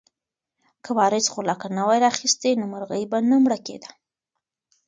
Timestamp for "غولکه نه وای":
1.33-1.99